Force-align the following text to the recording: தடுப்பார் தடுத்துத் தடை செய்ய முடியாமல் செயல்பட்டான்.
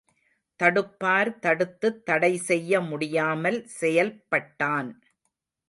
தடுப்பார் 0.59 1.39
தடுத்துத் 1.39 2.05
தடை 2.05 2.37
செய்ய 2.41 2.81
முடியாமல் 2.81 3.59
செயல்பட்டான். 3.79 4.91